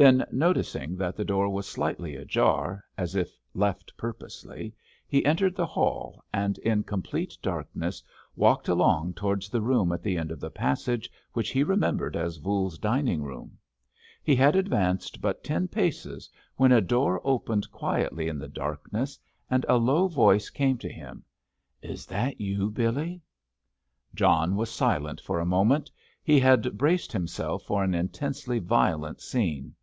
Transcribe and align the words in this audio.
Then, 0.00 0.24
noticing 0.30 0.96
that 0.98 1.16
the 1.16 1.24
door 1.24 1.48
was 1.50 1.66
slightly 1.66 2.14
ajar, 2.14 2.84
as 2.96 3.16
if 3.16 3.36
left 3.52 3.96
purposely, 3.96 4.72
he 5.08 5.24
entered 5.24 5.56
the 5.56 5.66
hall, 5.66 6.22
and 6.32 6.56
in 6.58 6.84
complete 6.84 7.36
darkness 7.42 8.00
walked 8.36 8.68
along 8.68 9.14
towards 9.14 9.48
the 9.48 9.60
room 9.60 9.90
at 9.90 10.04
the 10.04 10.16
end 10.16 10.30
of 10.30 10.38
the 10.38 10.52
passage, 10.52 11.10
which 11.32 11.50
he 11.50 11.64
remembered 11.64 12.14
as 12.14 12.36
Voules's 12.36 12.78
dining 12.78 13.24
room. 13.24 13.58
He 14.22 14.36
had 14.36 14.54
advanced 14.54 15.20
but 15.20 15.42
ten 15.42 15.66
paces 15.66 16.30
when 16.54 16.70
a 16.70 16.80
door 16.80 17.20
opened 17.24 17.68
quietly 17.72 18.28
in 18.28 18.38
the 18.38 18.46
darkness, 18.46 19.18
and 19.50 19.66
a 19.68 19.78
low 19.78 20.06
voice 20.06 20.48
came 20.48 20.78
to 20.78 20.88
him. 20.92 21.24
"Is 21.82 22.06
that 22.06 22.40
you, 22.40 22.70
Billy?" 22.70 23.20
John 24.14 24.54
was 24.54 24.70
silent 24.70 25.20
for 25.20 25.40
a 25.40 25.44
moment. 25.44 25.90
He 26.22 26.38
had 26.38 26.78
braced 26.78 27.10
himself 27.10 27.64
for 27.64 27.82
an 27.82 27.96
intensely 27.96 28.60
violent 28.60 29.20
scene. 29.20 29.74